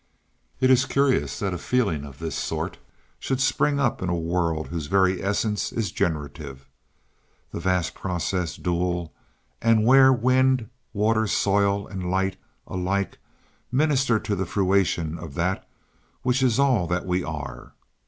[0.59, 2.79] It is curious that a feeling of this sort
[3.19, 6.67] should spring up in a world whose very essence is generative,
[7.51, 9.13] the vast process dual,
[9.61, 13.19] and where wind, water, soil, and light alike
[13.71, 15.69] minister to the fruition of that
[16.23, 17.73] which is all that we are.